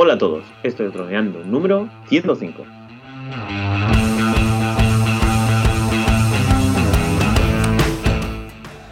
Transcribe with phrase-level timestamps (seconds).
[0.00, 2.64] Hola a todos, estoy troneando número 105.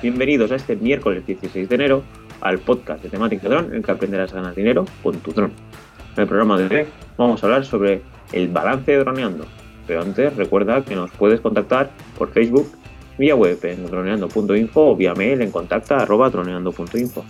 [0.02, 2.02] Bienvenidos a este miércoles 16 de enero
[2.40, 5.52] al podcast de temática dron en el que aprenderás a ganar dinero con tu dron.
[6.16, 6.86] En el programa de hoy
[7.16, 8.02] vamos a hablar sobre
[8.32, 9.46] el balance de droneando,
[9.86, 12.66] pero antes recuerda que nos puedes contactar por Facebook,
[13.16, 17.24] vía web en droneando.info o vía mail en contacta.droneando.info.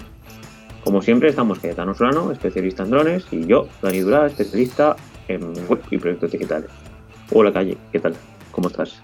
[0.87, 4.95] Como siempre estamos Cayetano Solano, especialista en drones, y yo, Dani Durá, especialista
[5.27, 6.71] en web y proyectos digitales.
[7.33, 8.15] Hola Calle, ¿qué tal?
[8.53, 9.03] ¿Cómo estás?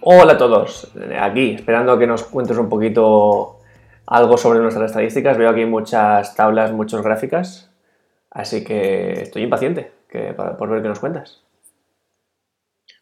[0.00, 3.60] Hola a todos, aquí esperando que nos cuentes un poquito
[4.04, 5.38] algo sobre nuestras estadísticas.
[5.38, 7.70] Veo aquí muchas tablas, muchas gráficas,
[8.28, 9.92] así que estoy impaciente
[10.58, 11.40] por ver qué nos cuentas.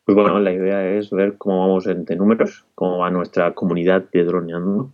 [0.05, 4.24] Pues bueno, la idea es ver cómo vamos de números, cómo va nuestra comunidad de
[4.24, 4.91] droneando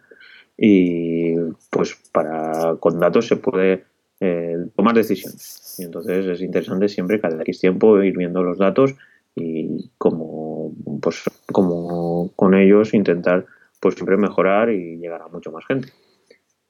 [0.57, 1.35] y
[1.71, 3.85] pues para con datos se puede
[4.21, 5.77] eh, tomar decisiones.
[5.79, 8.95] Y entonces es interesante siempre cada X tiempo ir viendo los datos
[9.35, 13.47] y como pues como con ellos intentar
[13.81, 15.89] pues siempre mejorar y llegar a mucho más gente.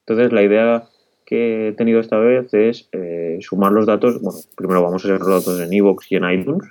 [0.01, 0.89] Entonces la idea
[1.27, 5.21] que he tenido esta vez es eh, sumar los datos, bueno, primero vamos a hacer
[5.21, 6.69] los datos en iVoox y en iTunes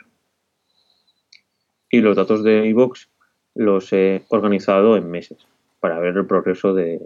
[1.90, 3.08] y los datos de iVoox
[3.56, 5.48] los he organizado en meses
[5.84, 6.98] para ver el progreso de,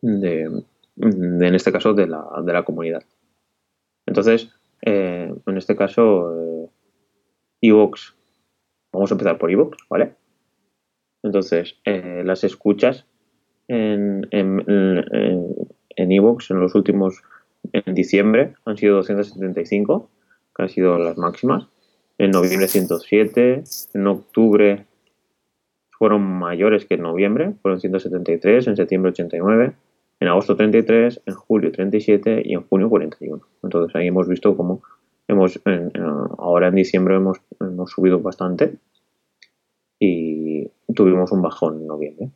[0.00, 3.02] en este caso de la, de la comunidad.
[4.06, 4.52] Entonces,
[4.86, 6.70] eh, en este caso, eh,
[7.62, 8.14] Evox,
[8.92, 10.14] vamos a empezar por Evox, ¿vale?
[11.24, 13.06] Entonces, eh, las escuchas
[13.66, 17.24] en, en, en, Evox en los últimos,
[17.72, 20.08] en diciembre, han sido 275,
[20.54, 21.66] que han sido las máximas.
[22.18, 24.86] En noviembre 107, en octubre
[26.00, 29.74] fueron mayores que en noviembre, fueron 173, en septiembre 89,
[30.20, 33.38] en agosto 33, en julio 37 y en junio 41.
[33.62, 34.80] Entonces ahí hemos visto cómo
[35.28, 35.60] hemos,
[36.38, 38.76] ahora en diciembre hemos, hemos subido bastante
[39.98, 42.30] y tuvimos un bajón en noviembre,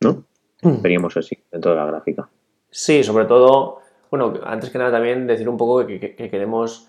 [0.00, 0.24] ¿no?
[0.62, 0.80] Mm.
[0.80, 2.30] Veríamos así dentro de la gráfica.
[2.70, 3.80] Sí, sobre todo,
[4.10, 6.88] bueno, antes que nada también decir un poco que, queremos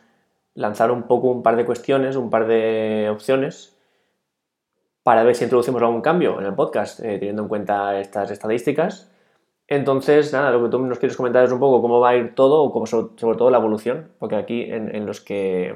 [0.55, 3.76] lanzar un poco un par de cuestiones, un par de opciones
[5.07, 9.09] para ver si introducimos algún cambio en el podcast, eh, teniendo en cuenta estas estadísticas
[9.67, 12.35] entonces, nada, lo que tú nos quieres comentar es un poco cómo va a ir
[12.35, 15.75] todo, o cómo, sobre, todo la evolución, porque aquí en, los que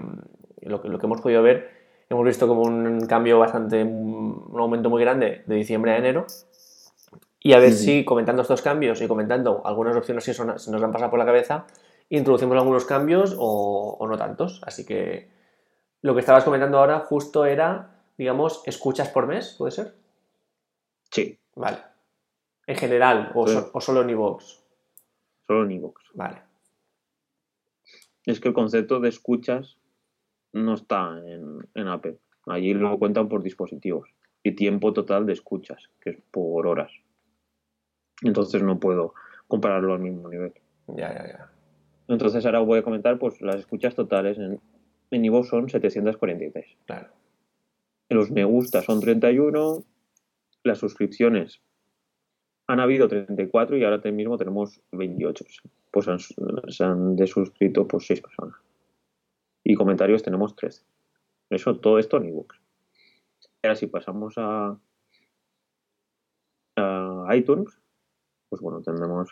[0.61, 1.69] lo, que hemos podido ver,
[2.09, 6.25] hemos visto como un cambio bastante, un aumento muy grande de diciembre a enero.
[7.43, 10.91] Y a ver si comentando estos cambios y comentando algunas opciones que se nos han
[10.91, 11.65] pasado por la cabeza,
[12.07, 14.61] introducimos algunos cambios o, o no tantos.
[14.65, 15.31] Así que
[16.01, 19.95] lo que estabas comentando ahora justo era, digamos, escuchas por mes, ¿puede ser?
[21.11, 21.37] Sí.
[21.55, 21.77] Vale.
[22.67, 24.59] ¿En general o, solo en iVoox?
[25.47, 26.01] Solo en iVoox.
[26.13, 26.41] Vale.
[28.25, 29.77] Es que el concepto de escuchas
[30.53, 32.17] no está en, en Apple.
[32.45, 34.09] Allí lo cuentan por dispositivos.
[34.43, 36.91] Y tiempo total de escuchas, que es por horas.
[38.23, 39.13] Entonces no puedo
[39.47, 40.53] compararlo al mismo nivel.
[40.87, 41.51] Ya, ya, ya.
[42.07, 44.59] Entonces ahora voy a comentar pues las escuchas totales en,
[45.11, 46.65] en iVoox son 743.
[46.85, 47.09] Claro.
[48.11, 49.85] Los me gusta son 31.
[50.63, 51.61] Las suscripciones
[52.67, 55.45] han habido 34 y ahora mismo tenemos 28.
[55.91, 56.07] Pues
[56.67, 58.55] se han desuscrito por 6 personas.
[59.63, 60.83] Y comentarios tenemos 13.
[61.51, 62.59] Eso, todo esto en ebooks.
[63.63, 64.77] Ahora si pasamos a,
[66.75, 67.79] a iTunes,
[68.49, 69.29] pues bueno, tendremos...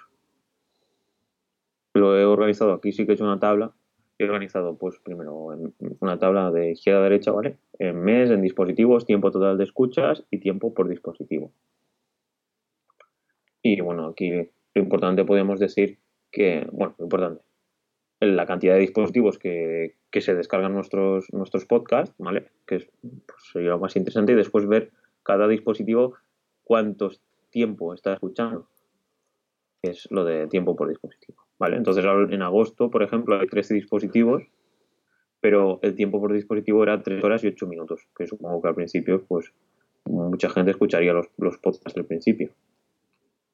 [1.95, 3.73] Lo he organizado aquí, sí que he hecho una tabla.
[4.19, 7.57] He organizado, pues primero, en una tabla de izquierda a derecha, ¿vale?
[7.79, 11.53] En mes, en dispositivos, tiempo total de escuchas y tiempo por dispositivo.
[13.61, 15.99] Y bueno, aquí lo importante podemos decir
[16.31, 17.41] que, bueno, lo importante,
[18.19, 22.51] la cantidad de dispositivos que, se descargan nuestros, nuestros podcasts, ¿vale?
[22.67, 24.91] Que es, pues, sería lo más interesante y después ver
[25.23, 26.15] cada dispositivo
[26.63, 27.09] cuánto
[27.51, 28.67] tiempo está escuchando.
[29.81, 31.77] Es lo de tiempo por dispositivo, ¿vale?
[31.77, 34.43] Entonces en agosto, por ejemplo, hay 13 dispositivos,
[35.41, 38.75] pero el tiempo por dispositivo era 3 horas y 8 minutos, que supongo que al
[38.75, 39.53] principio, pues,
[40.05, 42.51] mucha gente escucharía los, los podcasts del principio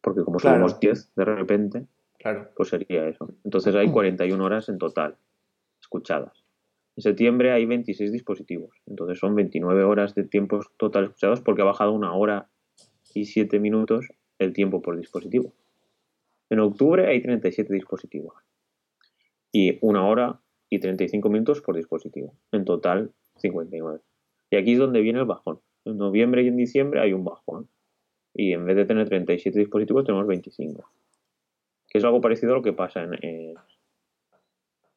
[0.05, 1.87] porque como somos 10 de repente,
[2.19, 2.51] claro.
[2.55, 3.27] pues sería eso.
[3.43, 5.17] Entonces hay 41 horas en total
[5.81, 6.45] escuchadas.
[6.95, 11.65] En septiembre hay 26 dispositivos, entonces son 29 horas de tiempo total escuchados porque ha
[11.65, 12.49] bajado una hora
[13.15, 14.07] y 7 minutos
[14.37, 15.53] el tiempo por dispositivo.
[16.49, 18.35] En octubre hay 37 dispositivos
[19.51, 22.35] y una hora y 35 minutos por dispositivo.
[22.51, 23.99] En total 59.
[24.51, 25.59] Y aquí es donde viene el bajón.
[25.85, 27.69] En noviembre y en diciembre hay un bajón
[28.33, 30.89] y en vez de tener 37 dispositivos tenemos 25.
[31.87, 33.55] Que es algo parecido a lo que pasa en,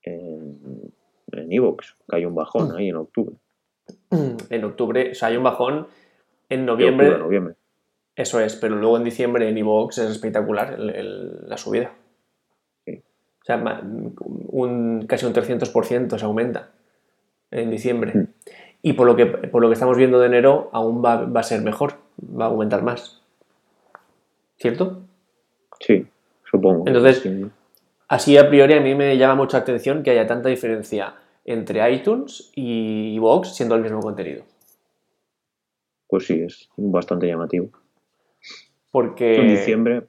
[0.02, 3.36] en Evox, que hay un bajón ahí en octubre.
[4.50, 5.86] En octubre, o sea, hay un bajón
[6.48, 7.06] en noviembre.
[7.06, 7.54] octubre a noviembre.
[8.18, 11.92] Eso es, pero luego en diciembre en Evox es espectacular el- el- la subida.
[12.84, 13.00] Sí.
[13.42, 16.70] O sea, un, casi un 300% se aumenta
[17.52, 18.12] en diciembre.
[18.14, 18.24] Mm.
[18.82, 21.44] Y por lo, que, por lo que estamos viendo de enero, aún va, va a
[21.44, 23.22] ser mejor, va a aumentar más.
[24.56, 25.02] ¿Cierto?
[25.78, 26.04] Sí,
[26.44, 26.84] supongo.
[26.88, 27.46] Entonces- Sí.
[28.08, 31.88] Así a priori a mí me llama mucho la atención que haya tanta diferencia entre
[31.92, 34.42] iTunes y Evox siendo el mismo contenido.
[36.08, 37.68] Pues sí, es bastante llamativo.
[39.00, 39.36] Porque...
[39.36, 40.06] En diciembre,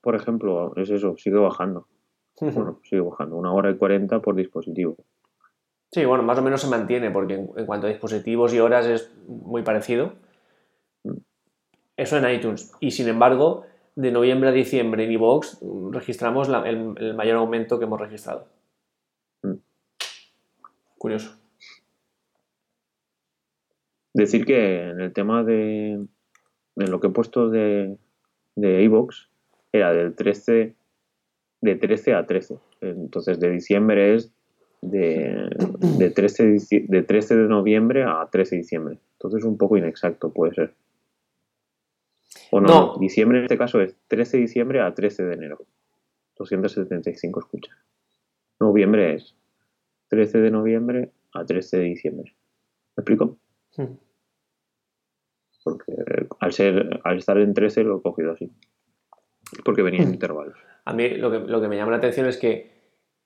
[0.00, 1.86] por ejemplo, es eso, sigue bajando.
[2.40, 3.36] Bueno, sigue bajando.
[3.36, 4.96] Una hora y cuarenta por dispositivo.
[5.92, 8.86] Sí, bueno, más o menos se mantiene, porque en, en cuanto a dispositivos y horas
[8.86, 10.14] es muy parecido.
[11.96, 12.72] Eso en iTunes.
[12.80, 17.36] Y sin embargo, de noviembre a diciembre en iVoox mm, registramos la- el, el mayor
[17.36, 18.48] aumento que hemos registrado.
[19.44, 19.54] Mm.
[20.98, 21.38] Curioso.
[24.12, 27.96] Decir que en el tema de, en lo que he puesto de,
[28.56, 29.28] de iVoox
[29.72, 30.74] era del 13
[31.60, 32.58] de 13 a 13.
[32.82, 34.32] Entonces de diciembre es
[34.82, 35.48] de,
[35.98, 38.98] de, 13, de dici- de 13 de noviembre a 13 de diciembre.
[39.14, 40.74] Entonces un poco inexacto puede ser.
[42.50, 42.98] O no, No.
[42.98, 45.58] diciembre en este caso es 13 de diciembre a 13 de enero.
[46.36, 47.76] 275 escuchas.
[48.60, 49.34] Noviembre es
[50.08, 52.34] 13 de noviembre a 13 de diciembre.
[52.96, 53.38] ¿Me explico?
[53.76, 53.84] Mm.
[55.64, 55.92] Porque
[56.38, 58.52] al ser al estar en 13 lo he cogido así
[59.64, 62.36] porque venía en intervalos A mí lo que, lo que me llama la atención es
[62.36, 62.72] que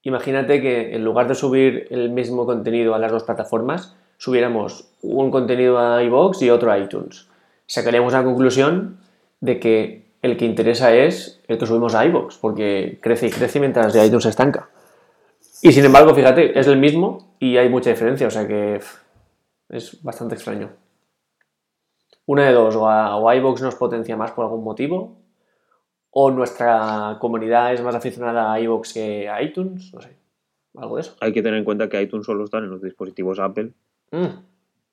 [0.03, 5.31] imagínate que en lugar de subir el mismo contenido a las dos plataformas, subiéramos un
[5.31, 7.29] contenido a iVoox y otro a iTunes.
[7.67, 8.99] Sacaríamos la conclusión
[9.41, 13.61] de que el que interesa es el que subimos a iVoox, porque crece y crece
[13.61, 14.69] mientras de iTunes se estanca.
[15.63, 18.81] Y sin embargo, fíjate, es el mismo y hay mucha diferencia, o sea que
[19.69, 20.71] es bastante extraño.
[22.29, 25.19] Una de dos, o, a, o iVoox nos potencia más por algún motivo,
[26.11, 30.17] o nuestra comunidad es más aficionada a iVoox que a iTunes, no sé,
[30.77, 31.17] algo de eso.
[31.21, 33.73] hay que tener en cuenta que iTunes solo está en los dispositivos Apple
[34.11, 34.41] Mm,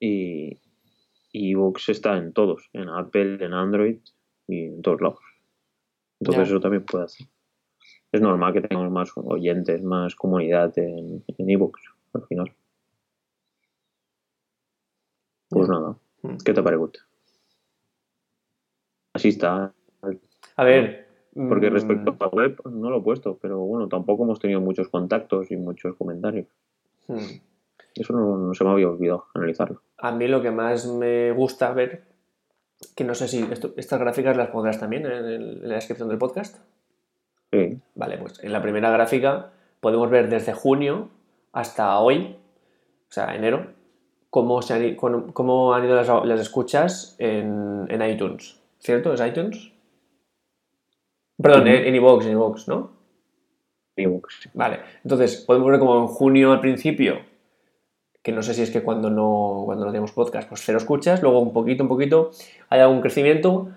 [0.00, 0.60] y
[1.32, 3.98] y iVoox está en todos en Apple en Android
[4.46, 5.20] y en todos lados.
[6.20, 7.26] Entonces eso también puede hacer.
[8.12, 11.80] Es normal que tengamos más oyentes más comunidad en en iVoox
[12.14, 12.52] al final.
[15.48, 15.96] Pues nada.
[16.22, 16.36] Mm.
[16.44, 16.98] ¿qué te parece?
[19.16, 19.72] Así está
[20.56, 21.06] A ver.
[21.48, 24.60] Porque mm, respecto a la web, no lo he puesto, pero bueno, tampoco hemos tenido
[24.60, 26.46] muchos contactos y muchos comentarios.
[27.08, 27.16] mm,
[27.94, 29.82] Eso no, no se me había olvidado analizarlo.
[29.98, 32.04] A mí lo que más me gusta ver,
[32.94, 36.08] que no sé si esto- estas gráficas las pondrás también en, el- en la descripción
[36.08, 36.56] del podcast.
[37.52, 41.08] Sí, Vale, pues en la primera gráfica podemos ver desde junio
[41.52, 42.36] hasta hoy,
[43.08, 43.66] o sea, enero,
[44.30, 48.60] cómo, se han, cómo han ido las, las escuchas en, en iTunes.
[48.86, 49.12] ¿Cierto?
[49.12, 49.72] ¿Es iTunes?
[51.42, 51.70] Perdón, Ujú.
[51.70, 52.90] en, iVoox, en iVoox, ¿no?
[53.96, 54.48] iVoox, sí.
[54.54, 57.16] Vale, entonces podemos ver como en junio al principio,
[58.22, 61.20] que no sé si es que cuando no, cuando no tenemos podcast, pues cero escuchas,
[61.20, 62.30] luego un poquito, un poquito,
[62.68, 63.70] hay algún crecimiento,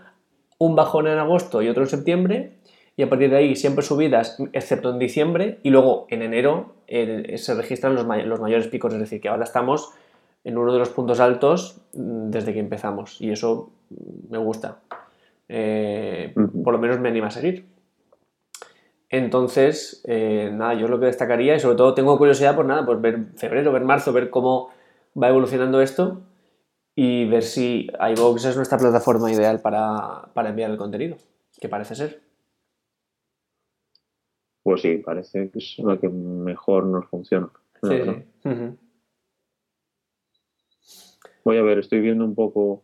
[0.59, 2.59] un bajón en agosto y otro en septiembre,
[2.95, 7.35] y a partir de ahí siempre subidas, excepto en diciembre, y luego en enero eh,
[7.39, 9.89] se registran los, may- los mayores picos, es decir, que ahora estamos
[10.43, 14.79] en uno de los puntos altos mm, desde que empezamos, y eso mm, me gusta.
[15.49, 17.67] Eh, por lo menos me anima a seguir.
[19.09, 23.01] Entonces, eh, nada, yo lo que destacaría y sobre todo tengo curiosidad por nada, pues
[23.01, 24.69] ver febrero, ver marzo, ver cómo
[25.21, 26.21] va evolucionando esto
[26.95, 31.17] y ver si iVoox es nuestra plataforma ideal para, para enviar el contenido,
[31.59, 32.21] que parece ser.
[34.61, 37.49] Pues sí, parece que es la que mejor nos funciona.
[37.81, 38.77] Sí, sí.
[41.43, 42.83] Voy a ver, estoy viendo un poco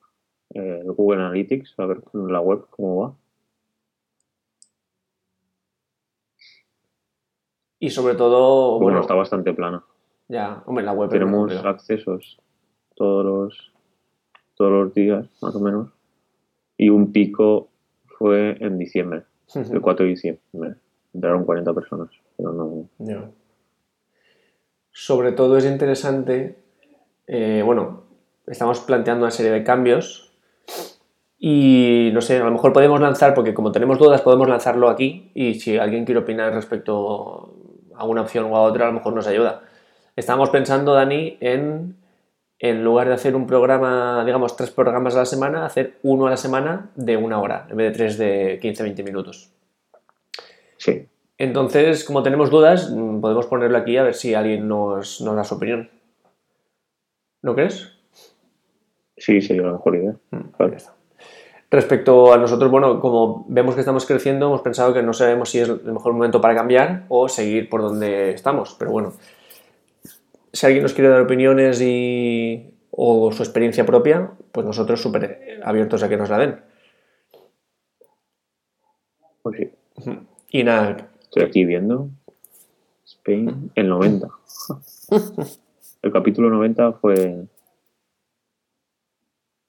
[0.55, 3.15] eh, el Google Analytics, a ver la web cómo va.
[7.79, 9.83] Y sobre todo, Bueno, bueno, está bastante plana.
[10.27, 11.69] ya, hombre, la web Tenemos complicado.
[11.69, 12.39] accesos
[12.95, 13.74] todos los,
[14.55, 15.89] todos los días, más o menos.
[16.77, 17.69] Y un pico
[18.17, 20.75] fue en diciembre, el 4 de diciembre.
[21.13, 22.89] Entraron 40 personas, pero no.
[23.00, 23.29] Ya.
[24.91, 26.57] Sobre todo es interesante,
[27.27, 28.03] eh, bueno,
[28.47, 30.25] estamos planteando una serie de cambios
[31.38, 35.31] y no sé, a lo mejor podemos lanzar, porque como tenemos dudas, podemos lanzarlo aquí
[35.36, 37.53] y si alguien quiere opinar respecto
[37.93, 39.62] a una opción o a otra, a lo mejor nos ayuda.
[40.15, 41.98] Estamos pensando, Dani, en,
[42.60, 46.29] en lugar de hacer un programa, digamos, tres programas a la semana, hacer uno a
[46.29, 49.51] la semana de una hora, en vez de tres de 15-20 minutos.
[50.77, 51.07] Sí,
[51.38, 52.91] Entonces, como tenemos dudas,
[53.22, 55.89] podemos ponerlo aquí a ver si alguien nos, nos da su opinión.
[57.41, 57.94] ¿No crees?
[59.17, 60.15] Sí, sería la mejor idea.
[60.31, 60.74] Mm.
[61.72, 65.60] Respecto a nosotros, bueno, como vemos que estamos creciendo, hemos pensado que no sabemos si
[65.60, 68.75] es el mejor momento para cambiar o seguir por donde estamos.
[68.77, 69.13] Pero bueno,
[70.53, 76.03] si alguien nos quiere dar opiniones y, o su experiencia propia, pues nosotros súper abiertos
[76.03, 76.62] a que nos la den.
[79.41, 79.72] Pues sí.
[80.50, 82.10] Y nada, Estoy aquí viendo
[83.03, 84.29] Spain, el 90.
[86.01, 87.45] El capítulo 90 fue.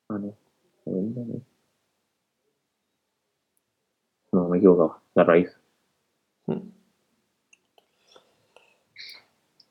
[0.08, 0.36] Ah, no.
[0.84, 1.42] 90, no.
[4.32, 5.00] No, me he equivocado.
[5.14, 5.56] La raíz.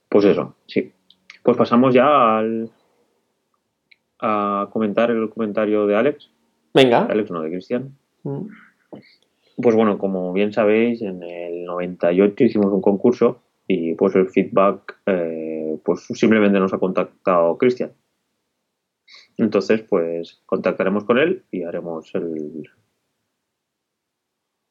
[0.09, 0.91] Pues eso, sí.
[1.43, 2.69] Pues pasamos ya al.
[4.19, 6.31] a comentar el comentario de Alex.
[6.73, 7.05] venga.
[7.05, 7.97] De Alex, no, de Cristian.
[8.23, 8.47] Mm.
[9.57, 14.99] Pues bueno, como bien sabéis, en el 98 hicimos un concurso y pues el feedback,
[15.05, 17.91] eh, pues simplemente nos ha contactado Cristian.
[19.37, 22.69] Entonces, pues contactaremos con él y haremos el,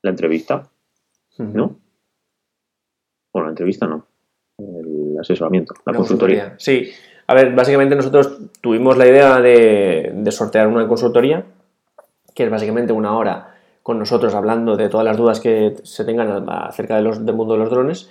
[0.02, 0.70] la entrevista,
[1.54, 1.76] ¿no?
[3.32, 4.06] Bueno, la entrevista no,
[4.58, 6.54] el asesoramiento, la consultoría.
[6.58, 6.90] Sí.
[7.26, 11.44] A ver, básicamente nosotros tuvimos la idea de, de sortear una consultoría,
[12.34, 16.46] que es básicamente una hora con nosotros hablando de todas las dudas que se tengan
[16.48, 18.10] acerca de los, del mundo de los drones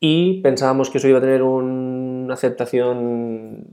[0.00, 3.66] y pensábamos que eso iba a tener un- una aceptación,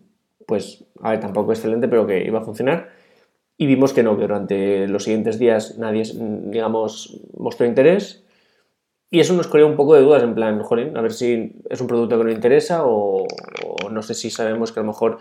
[0.54, 2.92] pues, a ver, tampoco excelente, pero que iba a funcionar.
[3.58, 8.24] Y vimos que no, que durante los siguientes días nadie, digamos, mostró interés.
[9.10, 11.82] Y eso nos creó un poco de dudas, en plan, jolín, a ver si es
[11.82, 15.18] un producto que nos interesa o, o no sé si sabemos que a lo mejor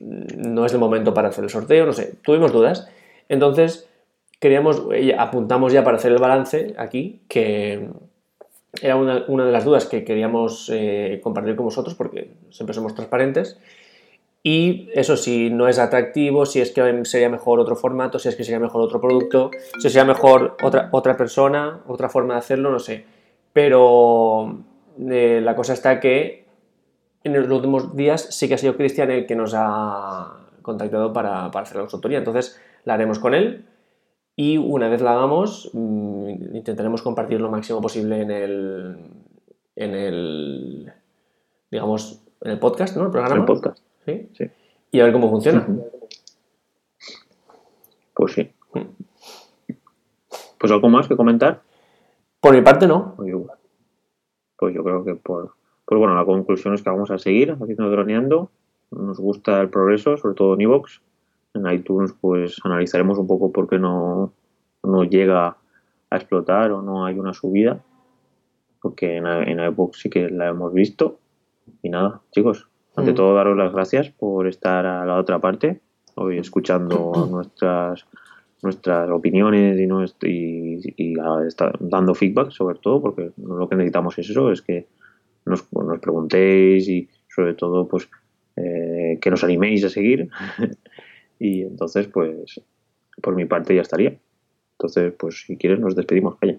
[0.00, 2.88] no es el momento para hacer el sorteo, no sé, tuvimos dudas.
[3.28, 3.88] Entonces,
[4.40, 7.90] queríamos, eh, apuntamos ya para hacer el balance aquí, que
[8.82, 12.96] era una, una de las dudas que queríamos eh, compartir con vosotros porque siempre somos
[12.96, 13.56] transparentes.
[14.46, 18.36] Y eso, si no es atractivo, si es que sería mejor otro formato, si es
[18.36, 22.70] que sería mejor otro producto, si sería mejor otra, otra persona, otra forma de hacerlo,
[22.70, 23.06] no sé.
[23.54, 24.58] Pero
[24.98, 26.44] eh, la cosa está que
[27.24, 31.50] en los últimos días sí que ha sido Cristian el que nos ha contactado para,
[31.50, 32.18] para hacer la consultoría.
[32.18, 33.64] Entonces la haremos con él
[34.36, 38.96] y una vez la hagamos mm, intentaremos compartir lo máximo posible en el,
[39.74, 40.92] en el
[41.70, 43.04] digamos, en el podcast, ¿no?
[43.04, 43.36] El programa.
[43.36, 43.83] El podcast.
[44.04, 44.28] ¿Sí?
[44.32, 44.44] Sí.
[44.90, 45.66] Y a ver cómo funciona.
[48.14, 48.50] Pues sí.
[50.58, 51.62] Pues algo más que comentar.
[52.40, 53.14] Por mi parte, no.
[53.16, 53.46] Pues yo,
[54.56, 55.54] pues yo creo que por.
[55.84, 58.50] Pues bueno, la conclusión es que vamos a seguir haciendo droneando.
[58.90, 61.00] Nos gusta el progreso, sobre todo en iVoox.
[61.54, 64.32] En iTunes, pues analizaremos un poco por qué no,
[64.82, 65.56] no llega
[66.10, 67.82] a explotar o no hay una subida.
[68.80, 71.18] Porque en, en iVoox sí que la hemos visto.
[71.82, 73.14] Y nada, chicos, ante Mm.
[73.14, 75.80] todo daros las gracias por estar a la otra parte,
[76.16, 78.06] hoy escuchando nuestras
[78.62, 81.14] nuestras opiniones y, nuestro, y, y
[81.46, 84.86] está dando feedback sobre todo, porque lo que necesitamos es eso, es que
[85.44, 88.08] nos, nos preguntéis y sobre todo pues
[88.56, 90.30] eh, que nos animéis a seguir
[91.38, 92.60] y entonces pues
[93.20, 94.16] por mi parte ya estaría.
[94.78, 96.58] Entonces pues si quieres nos despedimos, calla.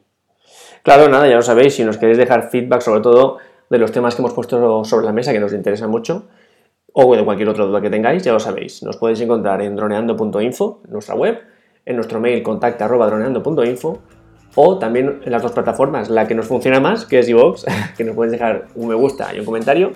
[0.84, 1.74] Claro, nada, ya lo sabéis.
[1.74, 5.12] Si nos queréis dejar feedback, sobre todo de los temas que hemos puesto sobre la
[5.12, 6.26] mesa, que nos interesan mucho,
[6.94, 8.84] o de cualquier otra duda que tengáis, ya lo sabéis.
[8.84, 11.40] Nos podéis encontrar en droneando.info, nuestra web,
[11.86, 14.00] en nuestro mail contacta droneando.info,
[14.56, 17.66] o también en las dos plataformas, la que nos funciona más, que es iVoox,
[17.98, 19.92] que nos podéis dejar un me gusta y un comentario,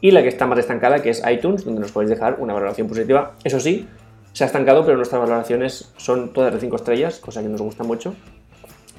[0.00, 2.86] y la que está más estancada, que es iTunes, donde nos podéis dejar una valoración
[2.86, 3.32] positiva.
[3.42, 3.88] Eso sí,
[4.32, 7.84] se ha estancado, pero nuestras valoraciones son todas de 5 estrellas, cosa que nos gusta
[7.84, 8.14] mucho.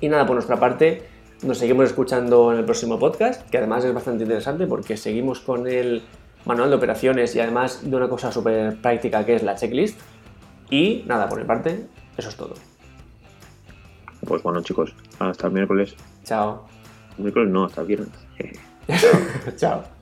[0.02, 1.04] Y nada, por nuestra parte,
[1.44, 5.68] nos seguimos escuchando en el próximo podcast, que además es bastante interesante porque seguimos con
[5.68, 6.04] el
[6.46, 10.00] manual de operaciones y además de una cosa súper práctica que es la checklist.
[10.70, 11.86] Y nada, por mi parte,
[12.18, 12.54] eso es todo.
[14.26, 15.96] Pues bueno chicos, hasta el miércoles.
[16.24, 16.66] Chao.
[17.18, 18.10] Miércoles no, hasta el viernes.
[19.58, 19.95] Chao.